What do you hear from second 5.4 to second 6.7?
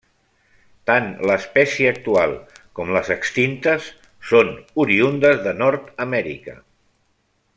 de Nord-amèrica.